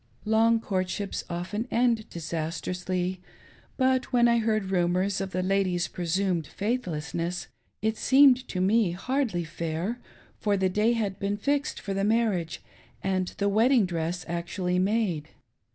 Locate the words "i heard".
4.27-4.71